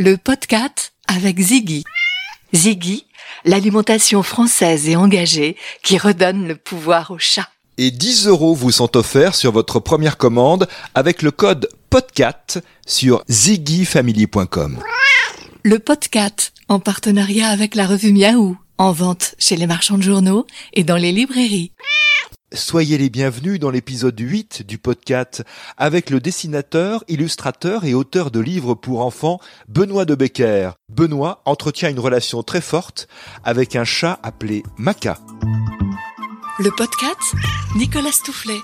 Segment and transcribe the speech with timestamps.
[0.00, 1.84] le podcast avec Ziggy.
[2.54, 3.04] Ziggy,
[3.44, 7.46] l'alimentation française et engagée qui redonne le pouvoir au chat.
[7.76, 13.22] Et 10 euros vous sont offerts sur votre première commande avec le code PODCAT sur
[13.28, 14.78] ziggyfamily.com.
[15.64, 20.46] Le podcast en partenariat avec la revue Miaou, en vente chez les marchands de journaux
[20.72, 21.72] et dans les librairies.
[22.52, 25.44] Soyez les bienvenus dans l'épisode 8 du podcast
[25.76, 29.38] avec le dessinateur, illustrateur et auteur de livres pour enfants
[29.68, 30.72] Benoît de Becker.
[30.88, 33.06] Benoît entretient une relation très forte
[33.44, 35.18] avec un chat appelé Maca.
[36.58, 37.36] Le podcast
[37.76, 38.58] Nicolas Stoufflet.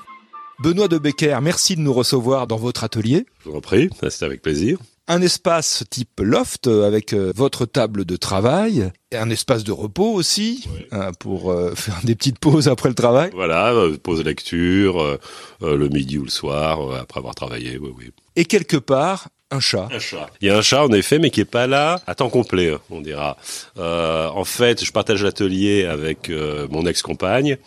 [0.59, 3.25] Benoît de Becker, merci de nous recevoir dans votre atelier.
[3.45, 4.79] Je vous en prie, c'est avec plaisir
[5.09, 10.13] un espace type loft avec euh, votre table de travail, et un espace de repos
[10.13, 13.31] aussi hein, pour euh, faire des petites pauses après le travail.
[13.35, 15.19] Voilà, euh, pause lecture,
[15.61, 17.79] le midi ou le soir après avoir travaillé.
[17.79, 18.11] Oui, oui.
[18.35, 19.29] Et quelque part.
[19.51, 19.89] Un chat.
[19.93, 20.29] Un chat.
[20.41, 22.77] Il y a un chat en effet, mais qui est pas là à temps complet,
[22.91, 23.37] on dira.
[23.77, 26.31] en fait, je partage l'atelier avec
[26.71, 27.59] mon ex-compagne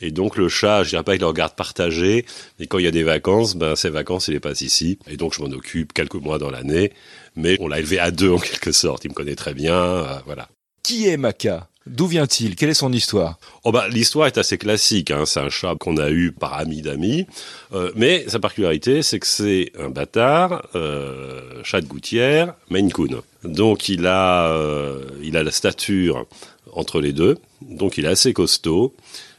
[0.00, 2.26] et donc le chat, je dirais pas qu'il le regarde partager,
[2.58, 4.98] mais quand il y a des vacances, ben ces vacances, il les passe ici.
[5.08, 6.92] Et donc je m'en occupe quelques mois dans l'année,
[7.36, 9.04] mais on l'a élevé à deux en quelque sorte.
[9.04, 10.48] Il me connaît très bien, euh, voilà.
[10.82, 12.56] Qui est Maca D'où vient-il?
[12.56, 13.38] Quelle est son histoire?
[13.62, 15.10] Oh bah l'histoire est assez classique.
[15.10, 15.24] Hein.
[15.26, 17.26] C'est un chat qu'on a eu par ami d'amis,
[17.74, 23.22] euh, mais sa particularité c'est que c'est un bâtard, euh, chat de gouttière, Maine Coon.
[23.44, 26.24] Donc il a, euh, il a la stature
[26.72, 28.94] entre les deux, donc il est assez costaud.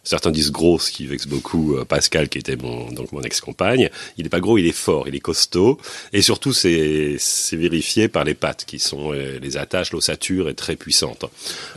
[0.05, 3.89] Certains disent gros, ce qui vexe beaucoup euh, Pascal, qui était mon, donc mon ex-compagne.
[4.17, 5.79] Il n'est pas gros, il est fort, il est costaud.
[6.13, 7.17] Et surtout, c'est
[7.53, 11.25] vérifié par les pattes, qui sont euh, les attaches, l'ossature est très puissante.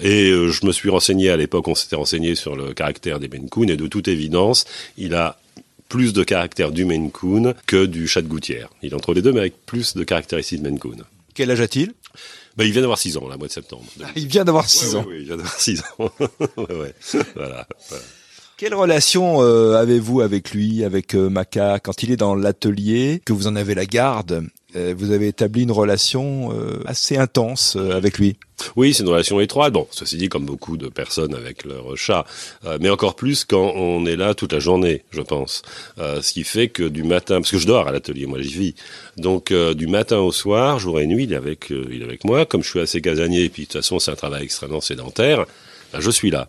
[0.01, 3.29] Et euh, je me suis renseigné à l'époque, on s'était renseigné sur le caractère des
[3.29, 5.39] Maine et de toute évidence, il a
[5.89, 8.69] plus de caractère du Maine Coon que du chat de gouttière.
[8.83, 10.98] Il est entre les deux, mais avec plus de caractéristiques de Maine Coon.
[11.35, 11.95] Quel âge a-t-il?
[12.57, 13.85] Ben, il vient d'avoir 6 ans, là, mois de septembre.
[14.17, 15.05] il vient d'avoir 6 ans.
[15.09, 16.11] Oui, il vient d'avoir 6 ans.
[16.19, 16.95] ouais,
[17.35, 18.05] voilà, voilà.
[18.59, 23.33] Quelle relation euh, avez-vous avec lui, avec euh, Maca, quand il est dans l'atelier, que
[23.33, 26.51] vous en avez la garde euh, Vous avez établi une relation
[26.85, 28.35] assez intense avec lui?
[28.74, 29.73] Oui, c'est une relation étroite.
[29.73, 32.24] Bon, ceci dit, comme beaucoup de personnes avec leur chat,
[32.80, 35.63] mais encore plus quand on est là toute la journée, je pense.
[35.96, 38.75] ce qui fait que du matin, parce que je dors à l'atelier, moi j'y vis,
[39.17, 42.45] donc du matin au soir, jour et nuit, il est avec, il est avec moi.
[42.45, 45.46] Comme je suis assez casanier, et puis de toute façon c'est un travail extrêmement sédentaire,
[45.93, 46.49] ben, je suis là.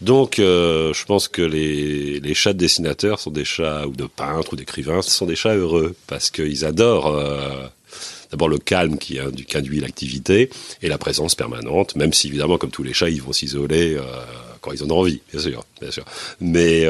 [0.00, 4.54] Donc, euh, je pense que les, chats de dessinateurs sont des chats, ou de peintres,
[4.54, 7.66] ou d'écrivains, ce sont des chats heureux, parce qu'ils adorent euh,
[8.30, 10.50] d'abord le calme qui, qui induit l'activité,
[10.82, 14.02] et la présence permanente, même si évidemment, comme tous les chats, ils vont s'isoler euh,
[14.60, 16.04] quand ils en ont envie, bien sûr, bien sûr.
[16.40, 16.86] Mais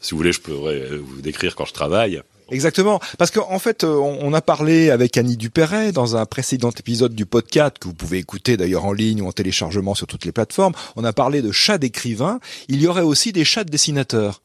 [0.00, 2.22] si vous voulez, je pourrais vous décrire quand je travaille.
[2.48, 7.12] Exactement, parce qu'en fait, euh, on a parlé avec Annie Dupéret dans un précédent épisode
[7.12, 10.30] du podcast que vous pouvez écouter d'ailleurs en ligne ou en téléchargement sur toutes les
[10.30, 10.74] plateformes.
[10.94, 12.38] On a parlé de chats d'écrivains.
[12.68, 14.42] Il y aurait aussi des chats de dessinateurs.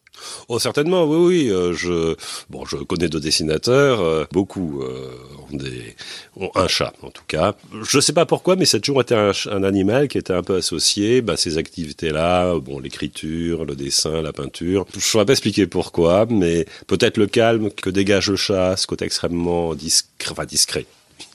[0.48, 1.50] Oh certainement, oui, oui.
[1.50, 2.16] Euh, je
[2.50, 5.10] bon, je connais deux dessinateurs, euh, beaucoup euh,
[5.50, 5.96] ont des
[6.36, 7.54] ont un chat en tout cas.
[7.82, 11.22] Je sais pas pourquoi, mais c'est toujours été un, animal qui était un peu associé
[11.22, 14.86] bah, ces activités-là, bon, l'écriture, le dessin, la peinture.
[14.92, 18.86] Je ne saurais pas expliquer pourquoi, mais peut-être le calme que dégage le chat, ce
[18.86, 20.86] côté extrêmement discret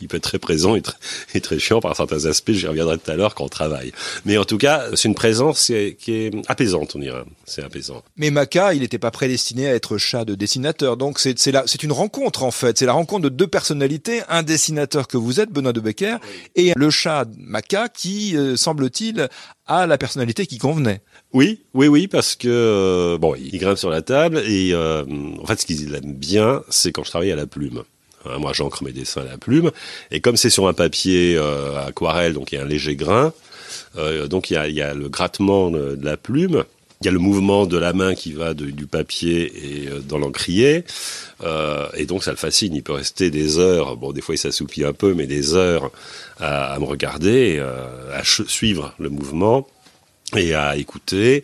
[0.01, 3.11] il peut être très présent et très, très chiant par certains aspects, j'y reviendrai tout
[3.11, 3.91] à l'heure quand on travaille.
[4.25, 7.23] Mais en tout cas, c'est une présence qui est apaisante, on dirait.
[7.45, 8.03] C'est apaisant.
[8.17, 10.97] Mais Maca, il n'était pas prédestiné à être chat de dessinateur.
[10.97, 12.77] Donc c'est c'est une rencontre en fait.
[12.77, 16.17] C'est la rencontre de deux personnalités, un dessinateur que vous êtes, Benoît de Becker,
[16.55, 19.29] et le chat Maca qui, euh, semble-t-il,
[19.65, 21.01] a la personnalité qui convenait.
[21.33, 25.03] Oui, oui, oui, parce que euh, bon, il grimpe sur la table et euh,
[25.41, 27.83] en fait, ce qu'il aime bien, c'est quand je travaille à la plume.
[28.31, 29.71] Hein, moi, j'encre mes dessins à la plume.
[30.11, 33.33] Et comme c'est sur un papier euh, aquarelle, donc il y a un léger grain,
[33.97, 36.63] euh, donc il y, a, le grattement de la plume.
[37.01, 40.17] Il y a le mouvement de la main qui va du papier et euh, dans
[40.17, 40.83] l'encrier.
[41.43, 42.73] Euh, et donc ça le fascine.
[42.73, 45.91] Il peut rester des heures, bon des fois il s'assoupit un peu, mais des heures
[46.39, 47.63] à me regarder,
[48.13, 49.67] à suivre le mouvement
[50.35, 51.43] et à écouter.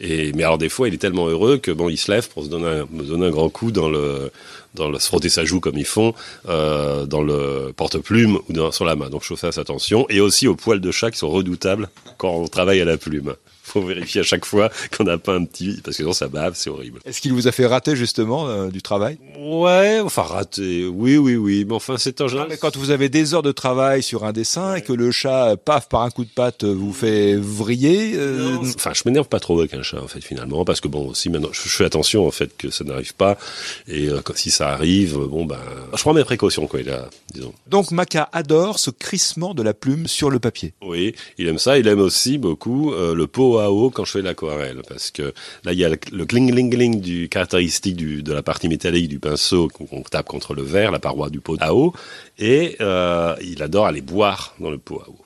[0.00, 2.44] Et, mais alors des fois il est tellement heureux que bon il se lève pour
[2.44, 4.30] se donner un, me donner un grand coup dans le
[4.74, 6.14] dans le, se frotter sa joue comme ils font,
[6.48, 9.08] euh, dans le porte-plume ou dans, sur la main.
[9.08, 10.06] Donc je fais attention.
[10.08, 13.34] Et aussi aux poils de chat qui sont redoutables quand on travaille à la plume.
[13.68, 16.54] faut vérifier à chaque fois qu'on n'a pas un petit, parce que sinon ça bave,
[16.56, 17.00] c'est horrible.
[17.04, 19.18] Est-ce qu'il vous a fait rater justement euh, du travail?
[19.50, 22.58] Ouais, enfin rater, oui, oui, oui, mais enfin c'est en général.
[22.60, 25.88] Quand vous avez des heures de travail sur un dessin et que le chat, paf,
[25.88, 28.12] par un coup de patte, vous fait vriller.
[28.16, 31.14] euh, Enfin, je m'énerve pas trop avec un chat en fait finalement, parce que bon,
[31.14, 33.38] si maintenant, je fais attention en fait que ça n'arrive pas,
[33.86, 35.56] et euh, si ça arrive, bon ben,
[35.96, 37.54] je prends mes précautions quoi, là, disons.
[37.68, 40.74] Donc Maca adore ce crissement de la plume sur le papier.
[40.82, 41.78] Oui, il aime ça.
[41.78, 45.10] Il aime aussi beaucoup euh, le pot à eau quand je fais de l'aquarelle, parce
[45.10, 45.32] que
[45.64, 48.68] là il y a le, le cling cling cling du caractéristique du, de la partie
[48.68, 51.92] métallique du pinceau qu'on qu'on tape contre le verre, la paroi du pot à eau,
[52.38, 55.16] et euh, il adore aller boire dans le pot à eau.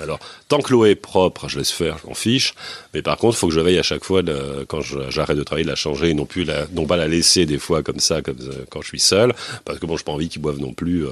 [0.00, 0.18] Alors,
[0.48, 2.54] tant que l'eau est propre, je laisse faire, je m'en fiche.
[2.94, 4.22] Mais par contre, il faut que je veille à chaque fois,
[4.66, 7.44] quand je- j'arrête de travailler, de la changer non plus la, non pas la laisser
[7.44, 9.34] des fois comme ça, euh, quand je suis seul,
[9.66, 11.10] parce que bon, j'ai pas envie qu'ils boivent non plus euh,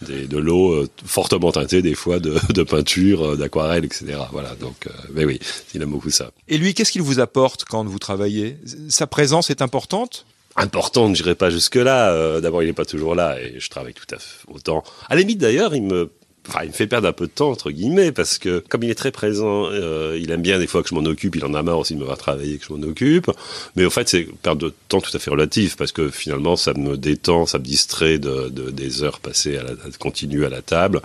[0.00, 4.16] de l'eau fortement teintée des fois de, peinture, d'aquarelle, etc.
[4.32, 4.54] Voilà.
[4.54, 5.38] Donc, mais oui,
[5.74, 6.30] il aime beaucoup ça.
[6.48, 8.56] Et lui, qu'est-ce qu'il vous apporte quand vous travaillez?
[8.88, 10.24] Sa présence est importante?
[10.60, 12.12] Importante, je dirais pas jusque là.
[12.12, 14.82] Euh, D'abord, il est pas toujours là et je travaille tout à fait autant.
[15.08, 16.10] À la limite, d'ailleurs, il me
[16.48, 18.90] Enfin, il me fait perdre un peu de temps entre guillemets parce que comme il
[18.90, 21.36] est très présent, euh, il aime bien des fois que je m'en occupe.
[21.36, 23.30] Il en a marre aussi de me voir travailler que je m'en occupe.
[23.76, 26.72] Mais au fait, c'est perte de temps tout à fait relative parce que finalement, ça
[26.72, 31.02] me détend, ça me distrait de, de- des heures passées à la, à la table.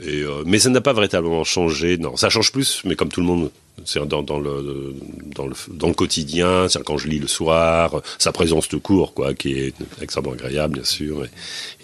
[0.00, 1.98] Euh, mais ça n'a pas véritablement changé.
[1.98, 3.50] Non, ça change plus, mais comme tout le monde,
[3.84, 4.94] c'est dans, le
[5.34, 9.14] dans le dans le quotidien, c'est quand je lis le soir, sa présence tout court,
[9.14, 11.30] quoi, qui est extrêmement agréable, bien sûr, et,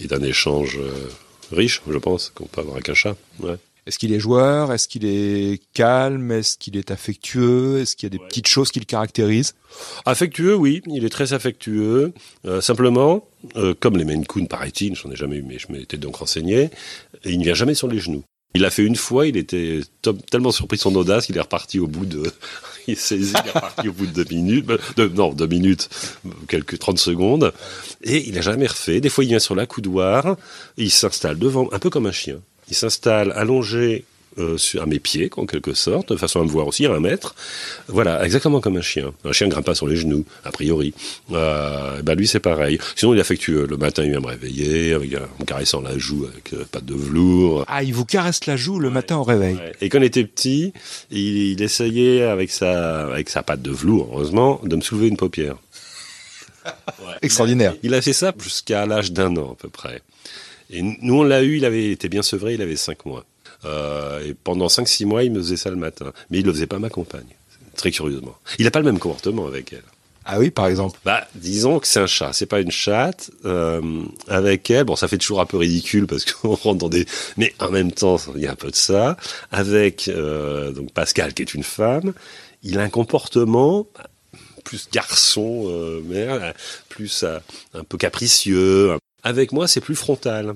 [0.02, 1.08] et d'un échange euh,
[1.52, 3.16] riche, je pense, qu'on peut avoir avec un chat.
[3.40, 3.56] Ouais.
[3.86, 4.72] Est-ce qu'il est joueur?
[4.72, 6.30] Est-ce qu'il est calme?
[6.32, 7.80] Est-ce qu'il est affectueux?
[7.80, 8.28] Est-ce qu'il y a des Ouais.
[8.28, 9.54] petites choses qui le caractérisent
[10.04, 12.12] Affectueux, oui, il est très affectueux.
[12.46, 15.96] Euh, simplement, euh, comme les Maine Coon, paraît-il, j'en ai jamais eu, mais je m'étais
[15.96, 16.70] donc renseigné,
[17.24, 18.22] il ne vient jamais sur les genoux.
[18.56, 19.80] Il l'a fait une fois, il était
[20.28, 22.24] tellement surpris de son audace, il est reparti au bout de,
[22.88, 25.46] il s'est saisi, il est reparti au bout de deux minutes, euh, de, non, deux
[25.46, 25.88] minutes,
[26.48, 27.52] quelques 30 secondes,
[28.02, 29.00] et il a jamais refait.
[29.00, 30.36] Des fois, il vient sur la coudoir,
[30.76, 32.40] il s'installe devant, un peu comme un chien.
[32.70, 34.04] Il s'installe allongé
[34.38, 36.92] euh, sur, à mes pieds, en quelque sorte, de façon à me voir aussi à
[36.92, 37.34] un mètre.
[37.88, 39.12] Voilà, exactement comme un chien.
[39.24, 40.94] Un chien ne grimpe pas sur les genoux, a priori.
[41.32, 42.78] Euh, ben lui, c'est pareil.
[42.94, 43.66] Sinon, il est affectueux.
[43.68, 46.84] Le matin, il vient me réveiller, avec, en me caressant la joue avec euh, patte
[46.84, 47.64] de velours.
[47.66, 49.56] Ah, il vous caresse la joue le matin au réveil.
[49.56, 49.72] Ouais.
[49.80, 50.72] Et quand il était petit,
[51.10, 55.16] il, il essayait avec sa, avec sa patte de velours, heureusement, de me soulever une
[55.16, 55.56] paupière.
[56.64, 56.72] Ouais.
[57.22, 57.74] Extraordinaire.
[57.82, 60.02] Il a fait ça jusqu'à l'âge d'un an à peu près.
[60.70, 63.24] Et nous, on l'a eu, il avait été bien sevré, il avait cinq mois.
[63.64, 66.12] Euh, et pendant 5-6 mois, il me faisait ça le matin.
[66.30, 67.26] Mais il le faisait pas à ma compagne,
[67.76, 68.36] très curieusement.
[68.58, 69.82] Il n'a pas le même comportement avec elle.
[70.24, 70.98] Ah oui, par exemple.
[71.04, 73.30] Bah, disons que c'est un chat, c'est pas une chatte.
[73.44, 77.06] Euh, avec elle, bon, ça fait toujours un peu ridicule parce qu'on rentre dans des.
[77.36, 79.16] Mais en même temps, il y a un peu de ça.
[79.50, 82.12] Avec euh, donc Pascal, qui est une femme,
[82.62, 83.86] il a un comportement
[84.62, 86.54] plus garçon, euh, mère,
[86.88, 87.38] plus euh,
[87.74, 88.96] un peu capricieux.
[89.22, 90.54] Avec moi, c'est plus frontal.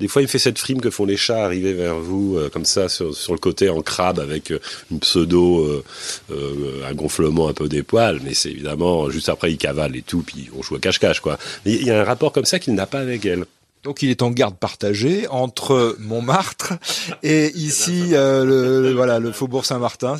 [0.00, 2.48] Des fois, il me fait cette frime que font les chats arriver vers vous, euh,
[2.48, 4.60] comme ça, sur, sur le côté en crabe, avec euh,
[4.92, 5.84] une pseudo, euh,
[6.30, 10.02] euh, un gonflement un peu des poils, mais c'est évidemment, juste après, il cavale et
[10.02, 11.36] tout, puis on joue à cache-cache, quoi.
[11.64, 13.44] Il y a un rapport comme ça qu'il n'a pas avec elle.
[13.84, 16.74] Donc il est en garde partagée entre Montmartre
[17.22, 20.16] et ici euh, le, le- voilà le Faubourg Saint-Martin.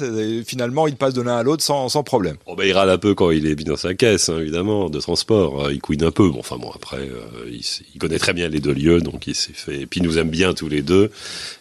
[0.46, 2.36] Finalement, il passe de l'un à l'autre sans, sans problème.
[2.46, 4.88] Bon, bah, il râle un peu quand il est mis dans sa caisse, hein, évidemment,
[4.90, 5.66] de transport.
[5.66, 6.28] Euh, Il couine un peu.
[6.30, 9.52] Bon, enfin bon, après, euh, il, connaît très bien les deux lieux, donc il s'est
[9.52, 9.80] fait.
[9.80, 11.10] Et puis il nous aime bien tous les deux.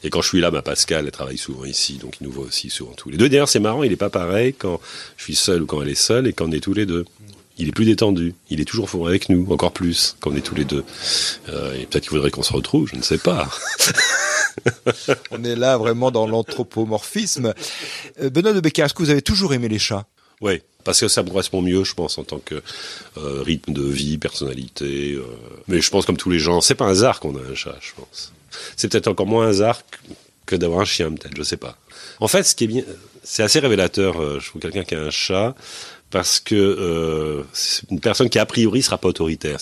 [0.04, 2.46] Et quand je suis là, bah, Pascal, elle travaille souvent ici, donc il nous voit
[2.46, 3.28] aussi souvent tous les deux.
[3.30, 4.80] D'ailleurs, c'est marrant, il est pas pareil quand
[5.18, 7.06] je suis seul ou quand elle est seule et quand on est tous les deux.
[7.58, 8.36] Il est plus détendu.
[8.50, 10.84] Il est toujours fort avec nous, encore plus, quand on est tous les deux.
[11.50, 13.50] Euh, et peut-être qu'il voudrait qu'on se retrouve, je ne sais pas.
[15.32, 17.54] On est là vraiment dans l'anthropomorphisme.
[18.22, 20.06] Euh, Benoît de Becker, est-ce que vous avez toujours aimé les chats?
[20.42, 22.62] Oui, parce que ça me correspond mieux, je pense, en tant que
[23.18, 25.14] euh, rythme de vie, personnalité.
[25.14, 25.26] euh.
[25.68, 27.76] Mais je pense, comme tous les gens, c'est pas un hasard qu'on a un chat,
[27.82, 28.34] je pense.
[28.76, 29.82] C'est peut-être encore moins un hasard
[30.46, 31.78] que, d'avoir un chien, peut-être, je sais pas.
[32.20, 32.84] En fait, ce qui est bien,
[33.24, 35.56] c'est assez révélateur, je trouve, quelqu'un qui a un chat,
[36.10, 39.58] parce que euh, c'est une personne qui a priori sera pas autoritaire.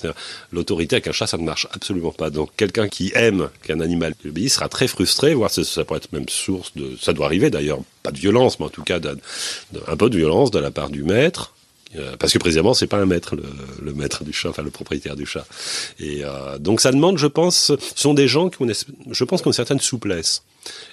[0.52, 2.30] L'autorité avec un chat, ça ne marche absolument pas.
[2.30, 5.98] Donc, quelqu'un qui aime qu'un animal lui obéisse sera très frustré, voire ça, ça pourrait
[5.98, 9.00] être même source de, ça doit arriver d'ailleurs, pas de violence, mais en tout cas
[9.00, 9.16] d'un-
[9.72, 11.55] d'un- un peu de violence de la part du maître,
[12.20, 13.44] parce que précisément, c'est pas un maître, le,
[13.82, 15.46] le, maître du chat, enfin le propriétaire du chat.
[16.00, 18.68] Et euh, donc ça demande, je pense, sont des gens qui ont,
[19.12, 20.44] je pense, qui ont une certaine souplesse.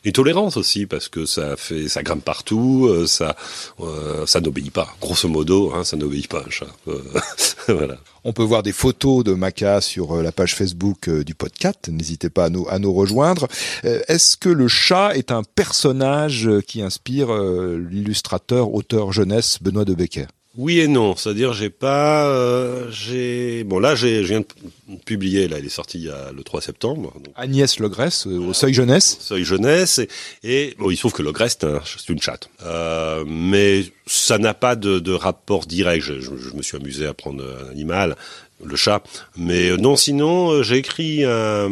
[0.05, 3.37] Et tolérance aussi, parce que ça fait, ça grimpe partout, euh, ça,
[3.81, 4.95] euh, ça n'obéit pas.
[5.01, 6.67] Grosso modo, hein, ça n'obéit pas un chat.
[6.89, 7.01] Euh,
[7.69, 7.97] voilà.
[8.25, 11.89] On peut voir des photos de Maca sur la page Facebook du podcast.
[11.89, 13.49] N'hésitez pas à nous, à nous rejoindre.
[13.83, 20.27] Est-ce que le chat est un personnage qui inspire l'illustrateur, auteur jeunesse Benoît de Becker?
[20.59, 25.49] Oui et non, c'est-à-dire j'ai pas, euh, j'ai bon là j'ai, je viens de publier
[25.49, 27.15] là, il est sorti il y a le 3 septembre.
[27.37, 29.17] Agnès Logresse euh, au Seuil Jeunesse.
[29.21, 30.09] Seuil Jeunesse et,
[30.43, 31.57] et bon il se trouve que Logresse
[31.87, 36.05] c'est, une chatte, euh, mais ça n'a pas de, de rapport direct.
[36.05, 38.17] Je, je, je, me suis amusé à prendre un animal,
[38.63, 39.03] le chat,
[39.37, 41.71] mais euh, non sinon euh, j'ai écrit un,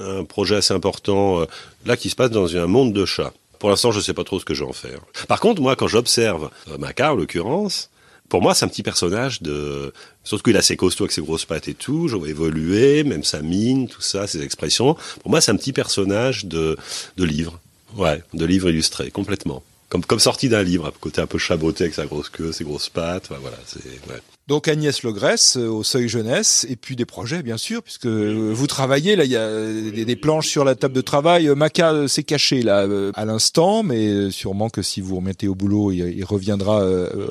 [0.00, 1.44] un, projet assez important
[1.84, 3.32] là qui se passe dans un monde de chats.
[3.58, 5.00] Pour l'instant, je ne sais pas trop ce que je vais en faire.
[5.28, 7.90] Par contre, moi, quand j'observe Maca, en l'occurrence,
[8.30, 9.92] pour moi, c'est un petit personnage de.
[10.22, 12.06] Sauf qu'il a ses costauds avec ses grosses pattes et tout.
[12.06, 14.96] Je vois évoluer, même sa mine, tout ça, ses expressions.
[15.22, 16.78] Pour moi, c'est un petit personnage de,
[17.16, 17.58] de livre.
[17.96, 19.64] Ouais, de livre illustré, complètement.
[19.90, 22.88] Comme, comme sorti d'un livre, côté un peu chaboté avec sa grosse queue, ses grosses
[22.88, 23.28] pattes.
[23.28, 23.84] voilà, c'est.
[24.08, 24.20] Ouais.
[24.50, 28.50] Donc Agnès Logresse euh, au Seuil Jeunesse et puis des projets bien sûr puisque euh,
[28.52, 29.48] vous travaillez là il y a
[29.92, 33.84] des, des planches sur la table de travail euh, Maca s'est caché là à l'instant
[33.84, 36.84] mais sûrement que si vous remettez au boulot il, il reviendra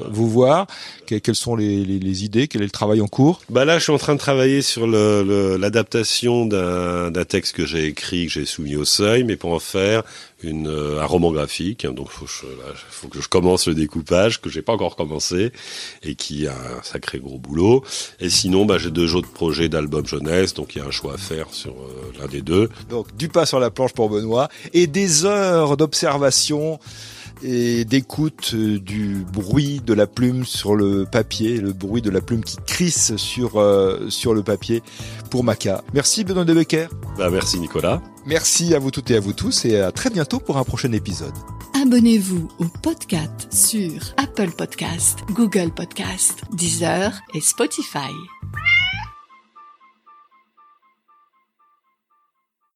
[0.09, 0.67] vous voir
[1.05, 2.47] quelles sont les, les, les, idées?
[2.47, 3.41] Quel est le travail en cours?
[3.49, 8.27] Bah là je suis en train de travailler sur l'adaptation d'un texte que j'ai écrit
[8.27, 10.03] que j'ai soumis au Seuil mais pour en faire
[10.41, 14.49] une, un roman graphique donc faut, je, là, faut que je commence le découpage que
[14.49, 15.51] j'ai pas encore commencé
[16.03, 17.83] et qui a un sacré gros boulot.
[18.19, 21.13] Et sinon, bah, j'ai deux autres projets d'album jeunesse, donc il y a un choix
[21.13, 22.69] à faire sur euh, l'un des deux.
[22.89, 26.79] Donc du pas sur la planche pour Benoît et des heures d'observation
[27.43, 32.21] et d'écoute euh, du bruit de la plume sur le papier, le bruit de la
[32.21, 34.83] plume qui crisse sur euh, sur le papier
[35.29, 35.83] pour Maca.
[35.93, 36.87] Merci Benoît de Becker.
[37.17, 38.01] Bah, merci Nicolas.
[38.25, 40.91] Merci à vous toutes et à vous tous et à très bientôt pour un prochain
[40.91, 41.33] épisode.
[41.89, 48.13] Abonnez-vous au podcast sur Apple Podcast, Google Podcast, Deezer et Spotify.